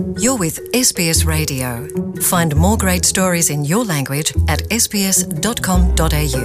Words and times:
You're 0.00 0.38
with 0.38 0.56
SBS 0.72 1.26
Radio. 1.26 1.86
Find 2.22 2.56
more 2.56 2.78
great 2.78 3.04
stories 3.04 3.50
in 3.50 3.66
your 3.66 3.84
language 3.84 4.32
at 4.48 4.60
sbs.com.au. 4.70 6.44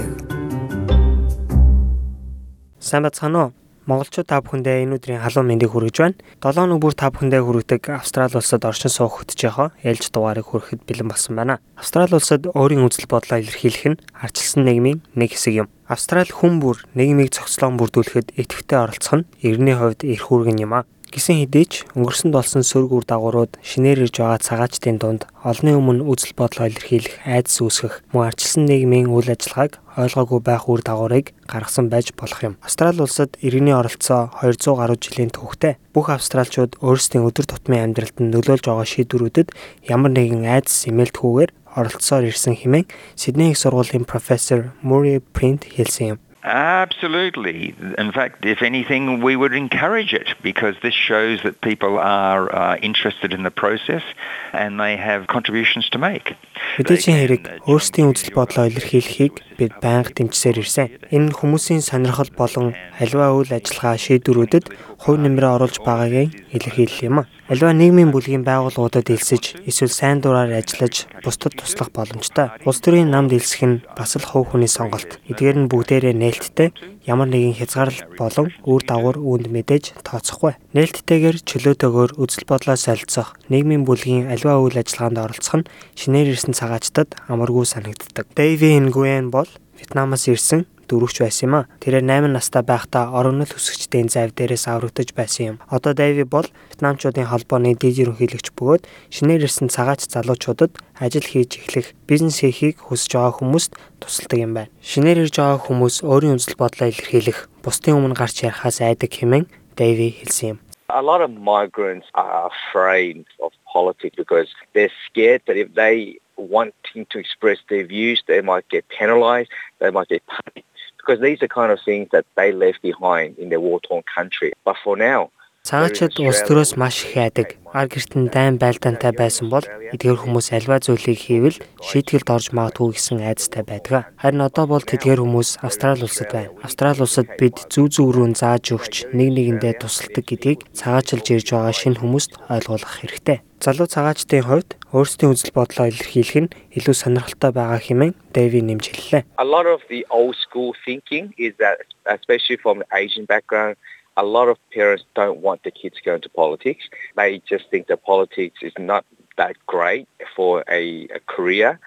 Уу? 3.40 3.52
Монголчууд 3.86 4.26
та 4.26 4.42
бүхэндээ 4.42 4.82
энэ 4.82 4.98
өдрийн 4.98 5.22
халуун 5.22 5.46
мэндийг 5.46 5.70
хүргэж 5.72 5.96
байна. 5.96 6.18
7 6.42 6.66
өнөг 6.66 6.80
бүр 6.82 6.94
та 6.98 7.08
бүхэндээ 7.14 7.40
хүргэдэг 7.40 7.82
Австрали 7.96 8.34
улсад 8.34 8.66
оршин 8.66 8.90
суух 8.90 9.22
хөтж 9.22 9.38
яхаа 9.46 9.70
ээлж 9.86 10.10
дугаарыг 10.10 10.42
хүрэхэд 10.42 10.82
бэлэн 10.82 11.06
болсон 11.06 11.38
байна. 11.38 11.62
Австрали 11.78 12.18
улсад 12.18 12.50
өөрийн 12.50 12.82
үзэл 12.82 13.06
бодлоо 13.06 13.38
илэрхийлэх 13.38 13.86
нь 13.94 14.00
арчилсан 14.10 14.66
нийгмийн 14.66 15.06
нэг 15.14 15.38
хэсэг 15.38 15.54
юм. 15.64 15.68
Австрали 15.86 16.34
хүн 16.34 16.58
бүр 16.58 16.82
нийгмийг 16.98 17.30
цогцлон 17.30 17.78
бүрдүүлэхэд 17.78 18.34
идэвхтэй 18.34 18.74
оролцох 18.74 19.22
нь 19.22 19.28
иргэний 19.38 19.78
хувьд 19.78 20.02
эрх 20.02 20.26
үүргэн 20.34 20.66
юм 20.66 20.74
а. 20.74 20.84
Гисэн 21.16 21.48
хэдий 21.48 21.64
ч 21.64 21.88
өнгөрсөнд 21.96 22.36
болсон 22.36 22.60
сөрөг 22.60 22.92
үр 22.92 23.04
дагаврууд 23.08 23.56
шинээр 23.64 24.04
ирж 24.04 24.20
байгаа 24.20 24.36
цагаачдын 24.36 25.00
дунд 25.00 25.24
олонний 25.48 25.72
өмнө 25.72 26.04
үзэл 26.12 26.36
бодлоо 26.36 26.68
илэрхийлэх 26.68 27.24
айдас 27.24 27.56
үүсгэх 27.64 28.04
мөн 28.12 28.28
арчилсан 28.28 28.68
нийгмийн 28.68 29.08
үйл 29.08 29.32
ажиллагааг 29.32 29.80
ойлгоогүй 29.96 30.40
байх 30.44 30.68
үр 30.68 30.84
дагаврыг 30.84 31.32
гаргасан 31.48 31.88
байж 31.88 32.12
болох 32.12 32.44
юм. 32.44 32.60
Австрали 32.60 33.00
улсад 33.00 33.32
иргэний 33.40 33.72
оролцоо 33.72 34.28
200 34.44 34.76
гаруй 34.76 35.00
жилийн 35.00 35.32
түүхтэй. 35.32 35.80
Бүх 35.96 36.12
австралчууд 36.12 36.84
өөрсдийн 36.84 37.24
өдөр 37.24 37.48
тутмын 37.48 37.96
амьдралд 37.96 38.20
нөлөөлж 38.20 38.68
байгаа 38.68 38.84
шийдвэрүүдэд 38.84 39.56
ямар 39.88 40.12
нэгэн 40.12 40.44
айдас 40.44 40.84
эмээлтгүйгээр 40.84 41.50
оролцсоор 41.80 42.28
ирсэн 42.28 42.60
хэмээн 42.60 42.92
Сидней 43.16 43.56
их 43.56 43.60
сургуулийн 43.64 44.04
профессор 44.04 44.76
Murray 44.84 45.24
Print 45.32 45.64
хэлсэн 45.64 46.20
юм. 46.20 46.25
Absolutely. 46.46 47.74
In 47.98 48.12
fact, 48.12 48.46
if 48.46 48.62
anything, 48.62 49.20
we 49.20 49.34
would 49.34 49.52
encourage 49.52 50.12
it 50.14 50.28
because 50.42 50.76
this 50.80 50.94
shows 50.94 51.42
that 51.42 51.60
people 51.60 51.98
are 51.98 52.54
uh, 52.54 52.76
interested 52.76 53.32
in 53.32 53.42
the 53.42 53.50
process 53.50 54.04
and 54.52 54.78
they 54.78 54.96
have 54.96 55.26
contributions 55.26 55.90
to 55.90 55.98
make. 55.98 56.38
Мэдээжийн 56.78 57.18
хэрэг 57.18 57.42
өөрсдийн 57.66 58.12
үзэл 58.12 58.36
бодлоо 58.36 58.68
илэрхийлэхийг 58.70 59.34
бид 59.58 59.72
байнга 59.82 60.12
дэмжсээр 60.14 60.60
ирсэн. 60.62 60.86
Энэ 61.10 61.34
хүмүүсийн 61.34 61.82
сонирхол 61.82 62.30
болон 62.36 62.76
аливаа 63.00 63.32
үйл 63.34 63.50
ажиллагаа 63.50 63.96
шийдвэрүүдэд 63.96 64.70
хувь 65.02 65.20
нэмрээ 65.20 65.50
оруулж 65.56 65.80
байгаагийн 65.82 66.30
илэрхийлэл 66.52 67.06
юм. 67.08 67.16
Аливаа 67.46 67.72
нийгмийн 67.72 68.10
бүлгийн 68.10 68.42
байгууллагуудад 68.42 69.06
элсэж 69.06 69.62
эсвэл 69.70 69.94
сайн 69.94 70.18
дураар 70.20 70.50
ажиллаж 70.50 71.06
бусдад 71.22 71.54
туслах 71.54 71.94
боломжтой. 71.94 72.50
Улс 72.66 72.82
төрийн 72.82 73.08
намд 73.14 73.32
элсэх 73.32 73.62
нь 73.62 73.82
бас 73.96 74.18
л 74.18 74.26
хувь 74.26 74.50
хүний 74.50 74.68
сонголт. 74.68 75.22
Эдгээр 75.30 75.56
нь 75.64 75.70
бүгдээрээ 75.70 76.14
нээлттэй 76.36 76.68
ямар 77.08 77.32
нэгэн 77.32 77.56
хязгаарлалт 77.56 78.20
болон 78.20 78.52
үр 78.68 78.82
дагавар 78.84 79.16
үүнд 79.16 79.48
мэдээж 79.48 79.84
тооцохгүй. 80.04 80.60
Нээлттэйгээр 80.76 81.36
чөлөөтэйгээр 81.48 82.12
үзэл 82.20 82.44
бодлоо 82.44 82.76
солилцох, 82.76 83.40
нийгмийн 83.48 83.88
бүлгийн 83.88 84.28
аливаа 84.28 84.60
үйл 84.60 84.76
ажиллагаанд 84.76 85.16
оролцох 85.16 85.56
нь 85.64 85.68
шинээр 85.96 86.36
ирсэн 86.36 86.52
цагаачтад 86.52 87.16
амаргүй 87.32 87.64
санагддаг. 87.64 88.28
Дэйви 88.36 88.76
Нгуен 88.84 89.32
бол 89.32 89.48
Вьетнамаас 89.80 90.28
ирсэн 90.28 90.68
дөрөвч 90.86 91.22
байсан 91.22 91.44
юм 91.46 91.54
а. 91.58 91.68
Тэрээр 91.82 92.06
8 92.06 92.32
настай 92.32 92.62
байхдаа 92.62 93.12
орон 93.12 93.42
нутг 93.42 93.58
өсгчдийн 93.58 94.08
зав 94.08 94.30
дээрээс 94.32 94.70
аврагдаж 94.70 95.10
байсан 95.12 95.42
юм. 95.46 95.56
Одоо 95.66 95.92
Дэви 95.92 96.24
бол 96.24 96.48
Вьетнамчуудын 96.70 97.30
холбооны 97.30 97.74
дэд 97.74 98.00
ерөнхийлөгч 98.06 98.54
бөгөөд 98.54 98.82
шинээр 99.10 99.46
ирсэн 99.46 99.68
цагаач 99.68 100.06
залуучуудад 100.06 100.72
ажил 100.96 101.26
хийж 101.26 101.58
эхлэх, 101.60 101.92
бизнес 102.06 102.40
хийхийг 102.40 102.78
хүсэж 102.80 103.18
байгаа 103.18 103.34
хүмүүст 103.42 103.72
тусалдаг 104.00 104.38
юм 104.40 104.52
байна. 104.54 104.72
Шинээр 104.80 105.26
ирж 105.26 105.36
байгаа 105.36 105.60
хүмүүс 105.66 106.06
өөрийн 106.06 106.38
үзэл 106.38 106.56
бодлоо 106.56 106.88
илэрхийлэх, 106.88 107.50
бусдын 107.60 107.98
өмнө 107.98 108.16
гарч 108.16 108.46
ярихаас 108.46 108.80
айдаг 108.80 109.10
хэмээн 109.10 109.50
Дэви 109.76 110.08
хэлсэн 110.22 110.56
юм. 110.56 110.58
A 110.88 111.02
lot 111.02 111.20
of 111.20 111.30
migrants 111.34 112.06
are 112.14 112.48
afraid 112.48 113.26
of 113.42 113.50
politics 113.66 114.14
because 114.16 114.48
they're 114.72 114.94
scared 115.10 115.42
that 115.46 115.56
if 115.56 115.74
they 115.74 116.16
wanting 116.36 117.06
to 117.10 117.18
express 117.18 117.58
their 117.68 117.84
views, 117.84 118.22
they 118.26 118.40
might 118.40 118.68
get 118.68 118.88
penalized, 118.88 119.50
they 119.80 119.90
might 119.90 120.08
get 120.08 120.22
punished. 120.26 120.66
Because 121.06 121.20
these 121.20 121.42
are 121.42 121.48
kind 121.48 121.72
of 121.72 121.80
things 121.80 122.08
that 122.12 122.26
they 122.36 122.52
left 122.52 122.82
behind 122.82 123.38
in 123.38 123.48
their 123.48 123.60
war-torn 123.60 124.02
country. 124.12 124.52
But 124.64 124.76
for 124.82 124.96
now, 124.96 125.30
Цагаачд 125.66 126.22
улс 126.22 126.46
төрөөс 126.46 126.78
маш 126.78 127.02
их 127.02 127.18
яадаг. 127.18 127.58
Ар 127.74 127.90
гертэн 127.90 128.30
дайн 128.30 128.54
байлдаантай 128.54 129.10
байсан 129.10 129.50
бол 129.50 129.66
эдгээр 129.66 130.22
хүмүүс 130.22 130.54
альва 130.54 130.78
зүйлийг 130.78 131.18
хийвэл 131.18 131.58
шийдгэлд 131.82 132.30
орж 132.30 132.46
магадгүй 132.54 132.94
гэсэн 132.94 133.18
айдастай 133.26 133.66
байдаг. 133.66 134.14
Харин 134.14 134.46
одоо 134.46 134.70
бол 134.70 134.86
тэдгээр 134.86 135.26
хүмүүс 135.26 135.66
Австрали 135.66 136.06
улсад 136.06 136.30
байна. 136.30 136.54
Австрали 136.62 137.02
улсад 137.02 137.34
бид 137.34 137.66
зүү 137.66 137.86
зүү 137.98 138.08
рүү 138.14 138.38
зааж 138.38 138.78
өгч 138.78 139.10
нэг 139.10 139.28
нэгэндээ 139.34 139.82
тусалдаг 139.82 140.22
гэдгийг 140.22 140.70
цагаачилж 140.70 141.26
ирж 141.34 141.48
байгаа 141.50 141.74
шинэ 141.74 141.98
хүмүүст 141.98 142.38
ойлгуулах 142.46 143.02
хэрэгтэй. 143.02 143.42
Залуу 143.58 143.90
цагаачдын 143.90 144.46
хувьд 144.46 144.70
өөрсдийн 144.94 145.34
үзэл 145.34 145.50
бодлоо 145.50 145.90
илэрхийлэх 145.90 146.46
нь 146.46 146.52
илүү 146.78 146.94
сонирхолтой 146.94 147.50
байгаа 147.50 147.82
хэмээн 147.82 148.14
Дэви 148.30 148.62
нэмж 148.62 148.84
хэллээ. 148.86 149.22
A 149.42 149.46
lot 149.48 149.66
of 149.66 149.82
the 149.90 150.06
old 150.14 150.38
school 150.38 150.78
thinking 150.86 151.34
is 151.34 151.58
that 151.58 151.82
especially 152.06 152.60
from 152.62 152.86
Asian 152.94 153.26
background 153.26 153.74
a 154.16 154.24
lot 154.24 154.48
of 154.48 154.58
parents 154.70 155.04
don't 155.14 155.40
want 155.40 155.62
their 155.62 155.72
kids 155.72 155.96
to 155.96 156.02
go 156.02 156.14
into 156.14 156.28
politics. 156.28 156.88
They 157.16 157.42
just 157.48 157.70
think 157.70 157.88
that 157.88 158.04
politics 158.04 158.60
is 158.62 158.72
not 158.78 159.04
that 159.36 159.56
great 159.66 160.08
for 160.34 160.64
a, 160.68 161.06
a 161.08 161.20
career. 161.26 161.78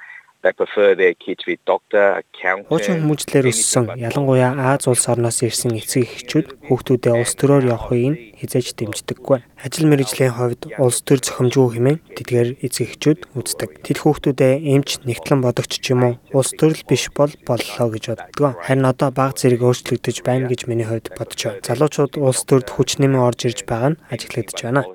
They 0.41 0.53
prefer 0.53 0.95
their 0.95 1.13
kids 1.15 1.43
to 1.43 1.51
be 1.51 1.59
doctor, 1.67 2.23
accountant. 2.23 2.71
Хуучин 2.71 3.03
хүмүүжлэр 3.03 3.51
өссөн 3.51 3.91
ялангуяа 3.99 4.55
Аз 4.71 4.87
улс 4.87 5.03
орноос 5.11 5.43
ирсэн 5.43 5.75
эцэг 5.75 6.07
эхчүүд 6.07 6.47
хүүхдүүдээ 6.63 7.11
улс 7.11 7.35
төрөөр 7.35 7.67
явахыг 7.67 8.39
хизээж 8.39 8.79
дэмждэггүй. 8.79 9.43
Ажил 9.59 9.91
мэргэжлийн 9.91 10.31
хувьд 10.39 10.71
улс 10.79 11.03
төр 11.03 11.19
зохимжгүй 11.19 11.67
хэмээн 11.75 11.99
тэдгээр 12.15 12.49
эцэг 12.63 12.87
эхчүүд 12.87 13.19
үздэг. 13.35 13.83
Тэд 13.83 13.97
хүүхдүүдээ 13.99 14.53
эмч, 14.79 15.03
нэгтлэн 15.03 15.43
бодогч 15.43 15.75
ч 15.75 15.91
юм 15.91 16.07
уу 16.07 16.13
улс 16.31 16.55
төрөл 16.55 16.87
биш 16.87 17.11
бол 17.11 17.35
боллоо 17.43 17.87
гэж 17.91 18.03
боддог. 18.15 18.63
Харин 18.63 18.87
одоо 18.87 19.11
баг 19.11 19.35
зэрэг 19.35 19.59
өөрчлөгдөж 19.59 20.23
байна 20.23 20.47
гэж 20.47 20.71
миний 20.71 20.87
хувьд 20.87 21.11
бодож 21.19 21.35
байна. 21.35 21.67
Залуучууд 21.67 22.15
улс 22.15 22.47
төрд 22.47 22.71
хүч 22.71 23.03
нэмэн 23.03 23.19
орж 23.27 23.43
ирж 23.43 23.67
байгаа 23.67 23.91
нь 23.91 24.01
ажиглагдж 24.07 24.55
байна. 24.63 24.87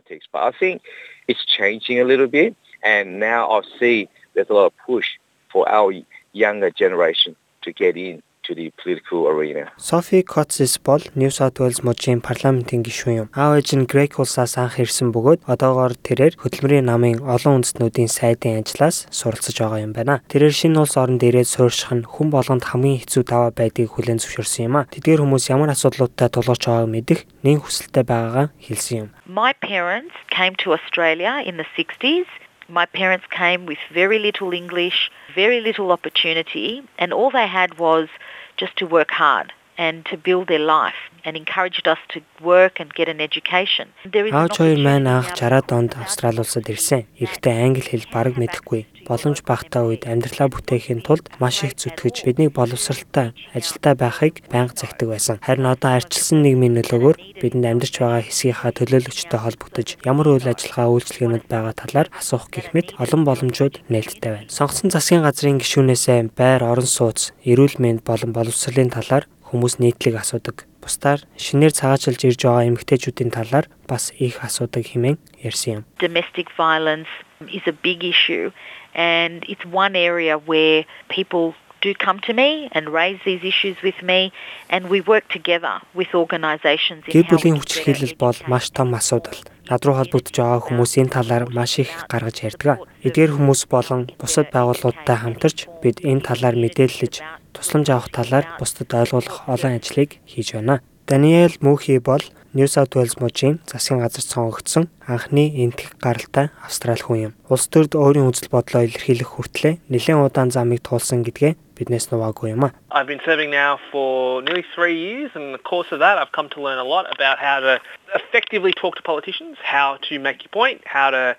It's 1.28 1.44
changing 1.44 2.00
a 2.00 2.04
little 2.04 2.28
bit 2.28 2.52
and 2.84 3.20
now 3.20 3.48
I 3.48 3.64
see 3.80 4.08
there's 4.32 4.50
a 4.50 4.52
lot 4.52 4.68
of 4.68 4.76
push 4.84 5.16
for 5.54 5.64
our 5.70 5.94
younger 6.34 6.70
generation 6.82 7.32
to 7.62 7.70
get 7.72 7.96
in 7.96 8.22
to 8.44 8.54
the 8.54 8.70
political 8.82 9.26
arena. 9.26 9.72
Sophie 9.78 10.22
Coates 10.22 10.78
бол 10.78 11.00
New 11.14 11.30
South 11.30 11.58
Wales 11.60 11.80
мужийн 11.86 12.20
парламентын 12.20 12.84
гишүүн 12.84 13.16
юм. 13.16 13.28
Аав 13.32 13.56
ээж 13.58 13.68
нь 13.76 13.88
Greg 13.88 14.20
улсаас 14.20 14.58
анх 14.60 14.76
ирсэн 14.84 15.12
бөгөөд 15.16 15.48
одоогоор 15.48 15.96
тэрээр 15.96 16.36
хөдөлмөрийн 16.42 16.84
намын 16.84 17.24
олон 17.24 17.64
үндэстнүүдийн 17.64 18.10
сайдын 18.12 18.60
ажлаас 18.60 19.08
суралцж 19.08 19.56
байгаа 19.56 19.80
юм 19.80 19.96
байна. 19.96 20.20
Тэрээр 20.28 20.52
шинэ 20.52 20.76
улс 20.76 20.94
орон 21.00 21.16
дээрээ 21.16 21.46
суурьших 21.48 21.92
нь 21.96 22.04
хүн 22.04 22.28
болгонд 22.28 22.68
хамгийн 22.68 23.00
хэцүү 23.00 23.22
даваа 23.24 23.50
байдгийг 23.56 23.96
хүлээн 23.96 24.20
зөвшөөрсөн 24.20 24.68
юм 24.68 24.76
а. 24.76 24.86
Тэдгээр 24.92 25.24
хүмүүс 25.24 25.48
ямар 25.48 25.72
асуудлуудтай 25.72 26.28
тулгарч 26.28 26.68
байгааг 26.68 26.92
мэдэх 26.92 27.20
нэн 27.40 27.64
хүсэлтэй 27.64 28.04
байгаагаа 28.04 28.46
хэлсэн 28.60 28.96
юм. 29.00 29.08
My 29.24 29.56
parents 29.56 30.12
came 30.28 30.52
to 30.60 30.76
Australia 30.76 31.40
in 31.48 31.56
the 31.56 31.64
60s 31.72 32.28
My 32.68 32.86
parents 32.86 33.26
came 33.30 33.66
with 33.66 33.78
very 33.92 34.18
little 34.18 34.52
English, 34.52 35.10
very 35.34 35.60
little 35.60 35.92
opportunity, 35.92 36.82
and 36.98 37.12
all 37.12 37.30
they 37.30 37.46
had 37.46 37.78
was 37.78 38.08
just 38.56 38.76
to 38.76 38.86
work 38.86 39.10
hard 39.10 39.52
and 39.76 40.04
to 40.10 40.16
build 40.16 40.48
their 40.48 40.64
life 40.64 41.00
and 41.24 41.36
encouraged 41.36 41.88
us 41.88 41.98
to 42.08 42.20
work 42.42 42.80
and 42.80 42.92
get 42.94 43.08
an 43.08 43.20
education. 43.20 43.88
Аавч 44.04 44.58
хоёр 44.60 44.78
маань 44.78 45.08
анх 45.08 45.32
60-аад 45.34 45.68
онд 45.72 45.92
Австрали 45.96 46.40
улсад 46.44 46.68
ирсэн. 46.68 47.08
Эрэхтэй 47.16 47.54
англи 47.64 47.80
хэл 47.80 48.06
бараг 48.12 48.36
мэдэхгүй. 48.36 48.86
Боломж 49.08 49.44
багтаа 49.44 49.84
үед 49.88 50.08
амьдралаа 50.08 50.48
бүтээхийн 50.48 51.04
тулд 51.04 51.28
маш 51.36 51.64
их 51.64 51.76
зүтгэж 51.76 52.24
бидний 52.24 52.48
боловсралтай 52.48 53.36
ажилдаа 53.52 53.94
байхыг 53.96 54.48
байнга 54.48 54.72
цагтаг 54.72 55.08
байсан. 55.12 55.36
Харин 55.44 55.68
одоо 55.68 56.00
арчилсан 56.00 56.40
нийгмийн 56.40 56.80
нөлөөгөөр 56.80 57.16
бидэнд 57.36 57.68
амьдарч 57.68 58.00
байгаа 58.00 58.24
хэсгийнхаа 58.24 58.72
төлөөлөгчтэй 58.72 59.40
холбогдож 59.44 59.88
ямар 60.08 60.28
үйл 60.32 60.48
ажиллагаа 60.48 60.88
үйлчлэгэнүүд 60.96 61.44
байгаа 61.52 61.74
талаар 61.76 62.08
асуух 62.16 62.48
гэх 62.48 62.72
мэт 62.72 62.96
олон 62.96 63.22
боломжууд 63.28 63.84
нээлттэй 63.92 64.32
байна. 64.32 64.48
Сонгоцсон 64.48 64.88
засгийн 64.88 65.20
газрын 65.20 65.60
гишүүнээсээ 65.60 66.32
байр 66.32 66.64
орон 66.64 66.88
сууц, 66.88 67.36
эрүүл 67.44 67.76
мэнд 67.76 68.08
болон 68.08 68.32
боловсролын 68.32 68.88
талаар 68.88 69.28
хүмүүс 69.48 69.80
нийтлэг 69.80 70.20
асуудаг. 70.20 70.64
Бусдаар 70.80 71.24
шинээр 71.40 71.72
цагаачилж 71.72 72.20
ирж 72.24 72.40
байгаа 72.44 72.68
эмэгтэйчүүдийн 72.68 73.32
талаар 73.32 73.66
бас 73.88 74.12
их 74.20 74.40
асуудаг 74.44 74.84
хэмээн 74.84 75.16
ярьсан 75.40 75.70
юм. 75.80 75.82
Domestic 76.00 76.48
violence 76.56 77.08
is 77.48 77.64
a 77.66 77.72
big 77.72 78.04
issue 78.04 78.52
and 78.94 79.44
it's 79.48 79.64
one 79.64 79.96
area 79.96 80.36
where 80.36 80.84
people 81.08 81.54
do 81.84 81.92
come 81.94 82.18
to 82.28 82.32
me 82.32 82.68
and 82.72 82.88
raise 82.88 83.20
these 83.24 83.44
issues 83.44 83.76
with 83.82 83.98
me 84.02 84.32
and 84.70 84.88
we 84.88 85.00
work 85.00 85.28
together 85.28 85.80
with 85.94 86.08
organisations 86.14 87.04
in 87.08 87.12
Гэр 87.12 87.28
бүлийн 87.28 87.60
хүчирхийлэл 87.60 88.16
бол 88.16 88.36
маш 88.48 88.72
том 88.72 88.96
асуудал. 88.96 89.36
Над 89.64 89.80
руу 89.88 89.96
холбогдож 89.96 90.36
байгаа 90.36 90.60
хүмүүс 90.60 90.92
энэ 91.00 91.14
талаар 91.16 91.44
маш 91.48 91.80
их 91.80 92.04
гаргаж 92.12 92.36
ярьдаг. 92.44 92.84
Эдгээр 93.00 93.32
хүмүүс 93.32 93.64
болон 93.72 94.12
бусад 94.20 94.52
байгууллагуудтай 94.52 95.16
хамтарч 95.16 95.58
бид 95.80 96.04
энэ 96.04 96.20
талаар 96.20 96.56
мэдээлэлж 96.60 97.24
тусламж 97.56 97.88
авах 97.88 98.12
талаар 98.12 98.44
бусдад 98.60 98.92
ойлгуулах 98.92 99.48
олон 99.48 99.80
ажлыг 99.80 100.20
хийж 100.28 100.52
байна. 100.52 100.84
Даниэл 101.08 101.56
Мухи 101.64 101.96
бол 101.96 102.20
New 102.54 102.70
South 102.70 102.94
Wales 102.94 103.18
мужийн 103.18 103.58
засгийн 103.66 103.98
газар 103.98 104.22
сонгогдсон 104.22 104.86
анхны 105.10 105.50
энтх 105.66 105.98
гаралтай 105.98 106.54
Австрали 106.62 107.02
хүн 107.02 107.18
юм. 107.18 107.32
Улс 107.50 107.66
төрд 107.66 107.98
өөрийн 107.98 108.30
үзэл 108.30 108.46
бодлоо 108.54 108.86
илэрхийлэх 108.86 109.26
хүртлээр 109.34 109.82
нэлээд 109.90 110.22
удаан 110.22 110.54
замыг 110.54 110.86
туулсан 110.86 111.26
гэдгээ 111.26 111.58
биднээс 111.74 112.14
нуваагүй 112.14 112.54
юм 112.54 112.70
а. 112.70 112.74
I've 112.94 113.10
been 113.10 113.18
serving 113.26 113.50
now 113.50 113.82
for 113.90 114.38
nearly 114.46 114.62
3 114.70 114.94
years 114.94 115.34
and 115.34 115.50
in 115.50 115.52
the 115.58 115.64
course 115.66 115.90
of 115.90 115.98
that 115.98 116.14
I've 116.14 116.30
come 116.30 116.46
to 116.54 116.62
learn 116.62 116.78
a 116.78 116.86
lot 116.86 117.10
about 117.10 117.42
how 117.42 117.58
to 117.58 117.82
effectively 118.14 118.70
talk 118.70 118.94
to 118.94 119.02
politicians, 119.02 119.58
how 119.58 119.98
to 120.06 120.22
make 120.22 120.46
your 120.46 120.54
point, 120.54 120.86
how 120.86 121.10
to 121.10 121.34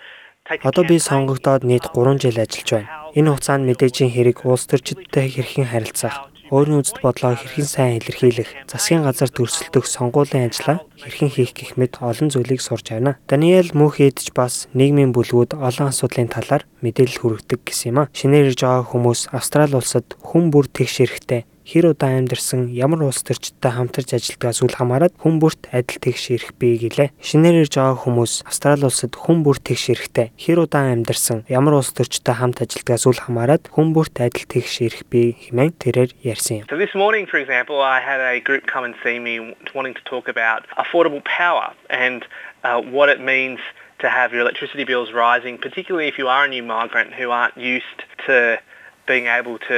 Одоо 0.46 0.84
би 0.86 1.02
сонгогдоод 1.02 1.66
нийт 1.66 1.90
3 1.96 2.22
жил 2.22 2.38
ажиллаж 2.38 2.70
байна. 2.70 2.90
Энэ 3.18 3.34
хугацаанд 3.34 3.66
мэдээжийн 3.66 4.14
хэрэг 4.14 4.46
улс 4.46 4.70
төрчидтэй 4.70 5.26
хэрхэн 5.34 5.66
харилцах, 5.74 6.30
өөрийн 6.56 6.80
үзэл 6.80 7.04
бодлоо 7.04 7.36
хэрхэн 7.36 7.68
сайн 7.68 8.00
илэрхийлэх, 8.00 8.72
засгийн 8.72 9.04
газар 9.04 9.28
төрсөлдөх 9.28 9.84
сонгуулийн 9.84 10.48
ажлаа 10.48 10.88
хэрхэн 10.96 11.30
хийх 11.36 11.52
гэх 11.52 11.76
мэт 11.76 12.00
олон 12.00 12.32
зүйлийг 12.32 12.64
сурч 12.64 12.96
байна. 12.96 13.20
Даниэл 13.28 13.76
Мөхид 13.76 14.24
ч 14.24 14.32
бас 14.32 14.72
нийгмийн 14.72 15.12
бүлгүүд 15.12 15.60
олон 15.60 15.92
асуудлын 15.92 16.32
талаар 16.32 16.64
мэдээлэл 16.80 17.20
хүргэдэг 17.20 17.60
гэсэн 17.68 17.92
юм 17.92 17.98
а. 18.00 18.10
Шинээр 18.16 18.56
ирж 18.56 18.64
байгаа 18.64 18.88
хүмүүс 18.88 19.36
Австрали 19.36 19.76
улсад 19.76 20.08
хүн 20.24 20.48
бүр 20.48 20.72
тэгш 20.72 21.04
эрэхтэй 21.04 21.44
хэр 21.66 21.98
удаан 21.98 22.30
амьдарсан 22.30 22.70
ямар 22.70 23.02
улс 23.10 23.26
төрчтэй 23.26 23.74
хамтарч 23.74 24.14
ажилладгаас 24.14 24.62
үл 24.62 24.78
хамааран 24.78 25.14
хүн 25.18 25.42
бүрт 25.42 25.68
адил 25.74 25.98
тэгш 25.98 26.38
ирэх 26.38 26.54
бий 26.62 26.78
гэлээ. 26.78 27.10
Шинээр 27.18 27.66
ирж 27.66 27.82
байгаа 27.82 27.98
хүмүүс 28.06 28.46
Австрали 28.46 28.86
улсад 28.86 29.18
хүн 29.18 29.42
бүр 29.42 29.58
тэгш 29.58 29.98
ирэхтэй 29.98 30.30
хэр 30.38 30.70
удаан 30.70 31.02
амьдарсан 31.02 31.42
ямар 31.50 31.82
улс 31.82 31.90
төрчтэй 31.98 32.38
хамт 32.38 32.62
ажилладгаас 32.62 33.10
үл 33.10 33.18
хамааран 33.18 33.66
хүн 33.66 33.98
бүрт 33.98 34.16
адил 34.22 34.46
тэгш 34.46 34.74
ирэх 34.86 35.02
бий 35.10 35.34
хэмээн 35.34 35.74
тэрээр 35.82 36.12
ярьсан 36.22 36.62
юм. 36.62 36.70
So 36.70 36.78
this 36.78 36.94
morning 36.94 37.26
for 37.26 37.42
example 37.42 37.82
I 37.82 37.98
had 37.98 38.22
a 38.22 38.38
group 38.40 38.70
come 38.70 38.86
and 38.86 38.94
see 39.02 39.18
me 39.18 39.58
wanting 39.74 39.98
to 39.98 40.04
talk 40.06 40.30
about 40.30 40.70
affordable 40.78 41.26
power 41.26 41.74
and 41.90 42.22
uh, 42.62 42.78
what 42.82 43.10
it 43.10 43.20
means 43.20 43.60
to 44.00 44.10
have 44.10 44.34
your 44.34 44.42
electricity 44.42 44.84
bills 44.84 45.14
rising, 45.14 45.58
particularly 45.58 46.08
if 46.08 46.18
you 46.18 46.28
are 46.28 46.46
a 46.46 46.48
new 46.48 46.64
migrant 46.64 47.14
who 47.14 47.32
aren't 47.32 47.58
used 47.58 48.04
to 48.28 48.60
being 49.08 49.28
able 49.28 49.58
to 49.68 49.76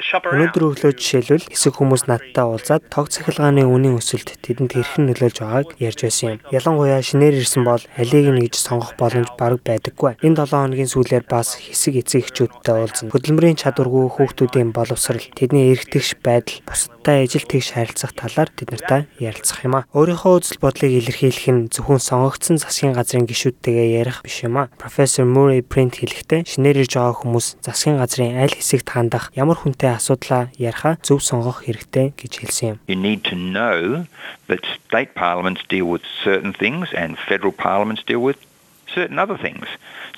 shop 0.00 0.24
around. 0.24 0.48
Өнөөдөр 0.48 0.64
өглөө 0.72 0.92
жишээлбэл 0.96 1.46
хэсэг 1.52 1.76
хүмүүс 1.76 2.08
надтай 2.08 2.44
уулзаад 2.44 2.88
тог 2.88 3.12
цахилгааны 3.12 3.68
үнийн 3.68 4.00
өсөлт 4.00 4.40
тэдэнд 4.40 4.72
хэрхэн 4.72 5.12
нөлөөлж 5.12 5.38
байгааг 5.44 5.68
ярьж 5.76 6.00
байсан 6.08 6.28
юм. 6.36 6.40
Ялангуяа 6.48 7.04
шинээр 7.04 7.36
ирсэн 7.44 7.64
бол 7.68 7.84
алийг 8.00 8.26
нь 8.32 8.42
гэж 8.48 8.54
сонгох 8.56 8.96
боломж 8.96 9.28
бараг 9.36 9.60
байдаггүй. 9.60 10.16
Энэ 10.24 10.48
7 10.48 10.56
хоногийн 10.56 10.88
сүүлээр 10.88 11.24
бас 11.28 11.60
хэсэг 11.60 12.00
эцэг 12.00 12.32
эхчүүдтэй 12.32 12.74
уулзна. 12.74 13.12
Хөдөлмөрийн 13.12 13.60
чадваргүй 13.60 14.08
хүүхдүүдийн 14.16 14.72
боловсрал, 14.72 15.20
тэдний 15.36 15.76
эргэтгэж 15.76 16.24
байдал, 16.24 16.64
бусадтай 16.64 17.28
ижил 17.28 17.44
тэгш 17.44 17.76
харилцах 17.76 18.16
талаар 18.16 18.48
тэднэртэй 18.56 19.04
ярилцах 19.20 19.60
юм 19.68 19.76
а. 19.76 19.86
Өөрийнхөө 19.92 20.32
үзэл 20.40 20.62
бодлыг 20.64 20.92
илэрхийлэх 20.96 21.48
нь 21.52 21.68
зөвхөн 21.68 22.00
сонгогдсон 22.00 22.56
засгийн 22.56 22.96
газрын 22.96 23.28
гишүүдтэйгээ 23.28 24.00
ярих 24.00 24.24
биш 24.24 24.46
юм 24.48 24.56
а. 24.56 24.70
Профессор 24.80 25.28
Murray 25.28 25.60
Print 25.60 26.00
хэлэхдээ 26.00 26.48
шинээр 26.48 26.86
ирж 26.86 26.96
байгаа 26.96 27.16
хүмүүс 27.20 27.46
засгийн 27.60 28.00
газрын 28.00 28.38
аль 28.38 28.54
хэсэгт 28.62 28.94
хандах 28.94 29.34
ямар 29.34 29.58
хүнтэй 29.58 29.98
асуудлаа 29.98 30.54
яриха 30.54 30.94
зөв 31.02 31.18
сонгох 31.18 31.66
хэрэгтэй 31.66 32.14
гэж 32.14 32.32
хэлсэн 32.38 32.68
юм. 32.70 32.76
You 32.86 32.94
need 32.94 33.26
to 33.26 33.34
know 33.34 34.06
that 34.46 34.62
state 34.78 35.18
parliaments 35.18 35.66
deal 35.66 35.90
with 35.90 36.06
certain 36.22 36.54
things 36.54 36.94
and 36.94 37.18
federal 37.18 37.50
parliaments 37.50 38.06
deal 38.06 38.22
with 38.22 38.38
certain 38.94 39.18
other 39.18 39.36
things. 39.36 39.66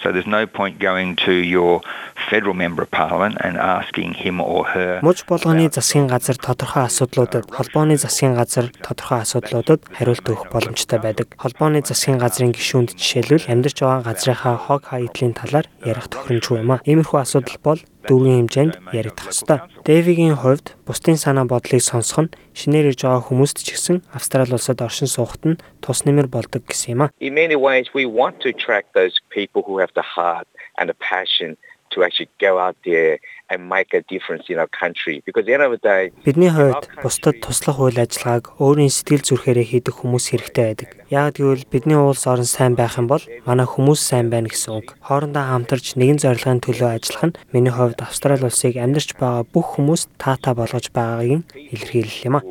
So 0.03 0.13
there's 0.13 0.27
no 0.27 0.47
point 0.47 0.79
going 0.79 1.17
to 1.25 1.33
your 1.33 1.81
federal 2.29 2.55
member 2.55 2.83
of 2.83 2.91
parliament 2.91 3.37
and 3.41 3.57
asking 3.57 4.15
him 4.15 4.41
or 4.41 4.67
her. 4.75 5.01
Муж 5.03 5.25
болгоны 5.25 5.71
засгийн 5.71 6.07
газар 6.07 6.37
тодорхой 6.37 6.85
асуудлуудад 6.85 7.49
холбооны 7.49 7.97
засгийн 7.97 8.35
газар 8.35 8.69
тодорхой 8.83 9.23
асуудлуудад 9.25 9.81
хариулт 9.97 10.27
өгөх 10.29 10.53
боломжтой 10.53 10.99
байдаг. 10.99 11.33
Холбооны 11.39 11.81
засгийн 11.81 12.19
газрын 12.19 12.53
гишүүнд 12.53 12.99
жишээлбэл 12.99 13.49
амьдарч 13.49 13.81
байгаа 13.81 14.03
газрынхаа 14.13 14.57
хог 14.59 14.83
хаядлын 14.93 15.33
талаар 15.33 15.67
ярих 15.81 16.11
тохиромжгүй 16.13 16.59
юм 16.61 16.75
а. 16.75 16.83
Иймэрхүү 16.85 17.19
асуудал 17.25 17.59
бол 17.65 17.81
дүүргийн 18.09 18.49
хэмжээнд 18.49 18.75
яригдах 18.93 19.33
ёстой. 19.33 19.59
Дэвигийн 19.85 20.37
хувьд 20.41 20.77
бусдын 20.87 21.19
санаа 21.21 21.45
бодлыг 21.49 21.83
сонсох 21.83 22.29
нь 22.29 22.35
шинээр 22.55 22.93
ирж 22.93 23.01
байгаа 23.05 23.27
хүмүүст 23.29 23.65
ч 23.65 23.75
гэсэн 23.75 23.97
Австрали 24.13 24.55
улсад 24.55 24.81
оршин 24.85 25.09
суухад 25.09 25.43
нь 25.45 25.61
тус 25.81 26.05
нэмэр 26.05 26.29
болдог 26.29 26.63
гэсэн 26.69 26.95
юм 26.95 27.03
а. 27.05 27.13
In 27.21 27.35
many 27.35 27.57
ways 27.57 27.91
we 27.97 28.05
want 28.05 28.41
to 28.45 28.49
attract 28.55 28.95
those 28.95 29.17
people 29.33 29.61
who 29.67 29.81
have 29.83 29.93
the 29.99 30.07
heart 30.17 30.47
and 30.79 30.87
the 30.91 30.99
passion 31.01 31.57
to 31.95 32.03
actually 32.03 32.29
go 32.41 32.59
out 32.59 32.77
there 32.85 33.19
and 33.51 33.69
make 33.69 33.95
a 33.95 34.03
difference 34.03 34.45
in 34.49 34.59
our 34.59 34.71
country 34.83 35.23
because 35.27 35.45
the 35.47 35.55
end 35.55 35.63
of 35.63 35.73
the 35.77 35.83
day 35.83 36.13
Бидний 36.25 36.51
хувьд 36.51 36.89
бусдад 37.03 37.41
туслах 37.41 37.79
үйл 37.79 37.99
ажиллагааг 38.01 38.57
өөрийн 38.59 38.91
сэтгэл 38.91 39.23
зүрхээрээ 39.29 39.67
хийдэг 39.71 39.95
хүмүүс 40.01 40.25
хэрэгтэй 40.33 40.65
байдаг. 40.65 40.91
Яг 41.13 41.37
гэвэл 41.39 41.69
бидний 41.71 41.99
улс 42.01 42.25
орон 42.27 42.49
сайн 42.49 42.75
байх 42.75 42.97
юм 42.99 43.07
бол 43.07 43.23
манай 43.47 43.69
хүмүүс 43.69 44.01
сайн 44.01 44.33
байна 44.33 44.49
гэсэн 44.49 44.73
үг. 44.81 44.97
Хоорондоо 45.05 45.45
хамтарч 45.45 45.95
нэгэн 46.01 46.19
зорилгын 46.25 46.65
төлөө 46.65 46.91
ажиллах 46.97 47.25
нь 47.29 47.37
миний 47.53 47.75
хувьд 47.75 48.01
Австрали 48.01 48.49
улсыг 48.49 48.75
амьдарч 48.81 49.15
байгаа 49.21 49.45
бүх 49.45 49.77
хүмүүст 49.77 50.09
таатай 50.19 50.55
болгож 50.57 50.89
байгаагийн 50.91 51.45
илэрхийлэл 51.53 52.27
юм 52.29 52.37
а. 52.41 52.43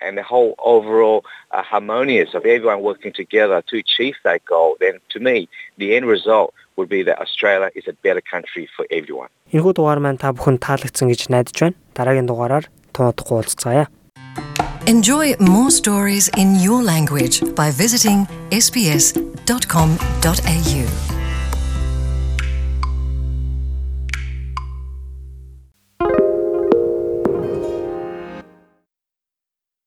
And 0.00 0.16
the 0.16 0.22
whole 0.22 0.54
overall 0.62 1.24
uh, 1.50 1.64
harmonious 1.64 2.30
of 2.32 2.46
everyone 2.46 2.82
working 2.82 3.12
together 3.12 3.58
to 3.66 3.78
achieve 3.82 4.14
that 4.22 4.44
goal, 4.44 4.76
then 4.78 5.00
to 5.10 5.18
me, 5.18 5.48
the 5.76 5.96
end 5.96 6.06
result 6.06 6.54
would 6.78 6.88
be 6.88 7.02
that 7.08 7.18
Australia 7.18 7.70
is 7.74 7.84
a 7.92 7.94
better 8.06 8.22
country 8.32 8.64
for 8.76 8.84
everyone. 8.98 9.30
Энэхүү 9.52 9.72
дугаар 9.76 9.98
маань 9.98 10.20
та 10.22 10.32
бүхэнд 10.32 10.62
таалагдсан 10.62 11.10
гэж 11.10 11.20
найдаж 11.34 11.56
байна. 11.58 11.76
Дараагийн 11.98 12.30
дугаараар 12.30 12.64
тунадахгүй 12.94 13.36
уулзцаая. 13.36 13.84
Enjoy 14.86 15.36
more 15.40 15.70
stories 15.70 16.30
in 16.40 16.56
your 16.64 16.80
language 16.82 17.42
by 17.58 17.68
visiting 17.70 18.24
sbs.com.au. 18.64 19.88